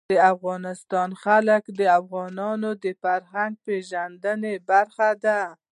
د 0.13 0.13
افغانستان 0.33 1.09
جلکو 1.23 1.71
د 1.79 1.81
افغانانو 1.99 2.69
د 2.83 2.85
فرهنګي 3.01 3.59
پیژندنې 3.65 4.53
برخه 4.69 5.09
ده. 5.23 5.39